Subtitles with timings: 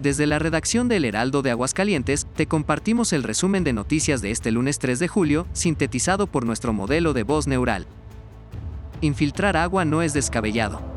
[0.00, 4.50] Desde la redacción del Heraldo de Aguascalientes, te compartimos el resumen de noticias de este
[4.50, 7.86] lunes 3 de julio, sintetizado por nuestro modelo de voz neural.
[9.00, 10.94] Infiltrar agua no es descabellado.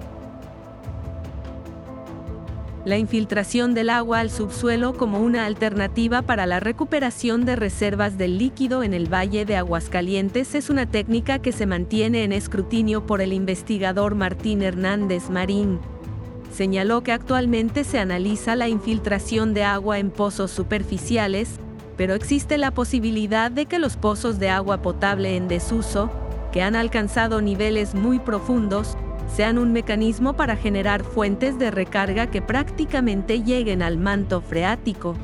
[2.85, 8.37] La infiltración del agua al subsuelo como una alternativa para la recuperación de reservas del
[8.37, 13.19] líquido en el Valle de Aguascalientes es una técnica que se mantiene en escrutinio por
[13.19, 15.81] el investigador Martín Hernández Marín,
[16.57, 21.59] señaló que actualmente se analiza la infiltración de agua en pozos superficiales,
[21.97, 26.09] pero existe la posibilidad de que los pozos de agua potable en desuso,
[26.51, 28.97] que han alcanzado niveles muy profundos,
[29.35, 35.15] sean un mecanismo para generar fuentes de recarga que prácticamente lleguen al manto freático.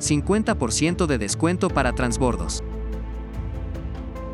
[0.00, 2.64] 50% de descuento para transbordos.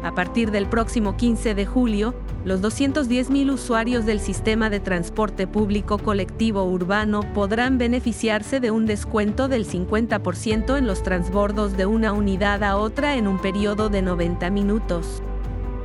[0.02, 5.98] A partir del próximo 15 de julio, los 210.000 usuarios del sistema de transporte público
[5.98, 12.62] colectivo urbano podrán beneficiarse de un descuento del 50% en los transbordos de una unidad
[12.62, 15.23] a otra en un periodo de 90 minutos.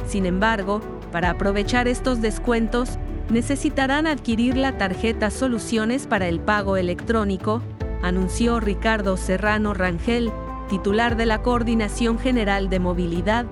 [0.08, 3.00] Sin embargo, para aprovechar estos descuentos,
[3.30, 7.62] necesitarán adquirir la tarjeta Soluciones para el Pago Electrónico,
[8.04, 10.32] anunció Ricardo Serrano Rangel,
[10.70, 13.46] titular de la Coordinación General de Movilidad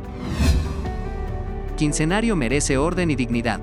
[1.82, 3.60] quincenario merece orden y dignidad.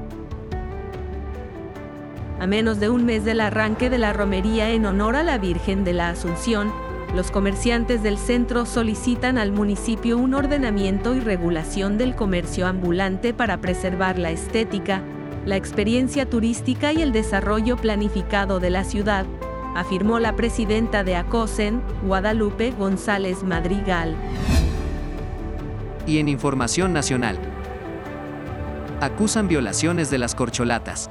[2.41, 5.85] A menos de un mes del arranque de la romería en honor a la Virgen
[5.85, 6.73] de la Asunción,
[7.15, 13.61] los comerciantes del centro solicitan al municipio un ordenamiento y regulación del comercio ambulante para
[13.61, 15.01] preservar la estética,
[15.47, 19.27] la experiencia turística y el desarrollo planificado de la ciudad,
[19.77, 24.17] afirmó la presidenta de ACOSEN, Guadalupe González Madrigal.
[26.05, 27.39] Y en Información Nacional
[29.01, 31.09] acusan violaciones de las corcholatas.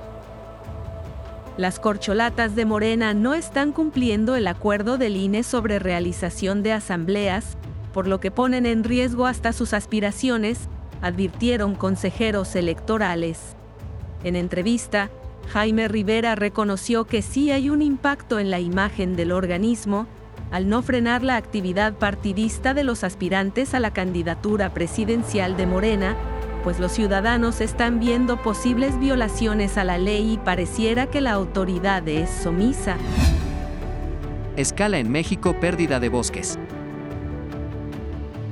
[1.56, 7.58] Las corcholatas de Morena no están cumpliendo el acuerdo del INE sobre realización de asambleas,
[7.94, 10.68] por lo que ponen en riesgo hasta sus aspiraciones,
[11.02, 13.56] advirtieron consejeros electorales.
[14.24, 15.10] En entrevista,
[15.50, 20.08] Jaime Rivera reconoció que sí hay un impacto en la imagen del organismo,
[20.52, 26.16] al no frenar la actividad partidista de los aspirantes a la candidatura presidencial de Morena,
[26.68, 32.06] pues los ciudadanos están viendo posibles violaciones a la ley y pareciera que la autoridad
[32.10, 32.98] es somisa.
[34.58, 36.60] Escala en México pérdida de bosques.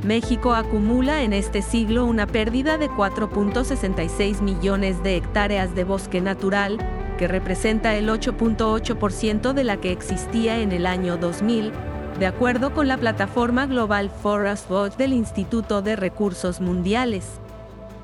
[0.05, 6.77] México acumula en este siglo una pérdida de 4.66 millones de hectáreas de bosque natural,
[7.17, 11.73] que representa el 8.8% de la que existía en el año 2000,
[12.17, 17.41] de acuerdo con la plataforma Global Forest Watch del Instituto de Recursos Mundiales.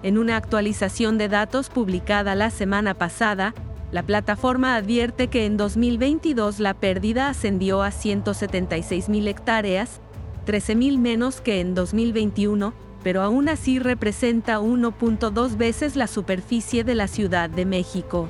[0.04, 3.54] En una actualización de datos publicada la semana pasada,
[3.92, 10.02] la plataforma advierte que en 2022 la pérdida ascendió a 176.000 hectáreas,
[10.48, 12.74] 13.000 menos que en 2021,
[13.04, 18.28] pero aún así representa 1.2 veces la superficie de la Ciudad de México.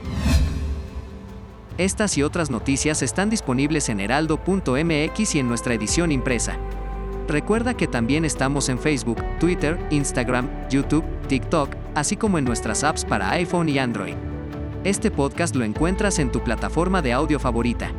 [1.78, 6.58] Estas y otras noticias están disponibles en heraldo.mx y en nuestra edición impresa.
[7.28, 13.06] Recuerda que también estamos en Facebook, Twitter, Instagram, YouTube, TikTok, así como en nuestras apps
[13.06, 14.16] para iPhone y Android.
[14.84, 17.90] Este podcast lo encuentras en tu plataforma de audio favorita.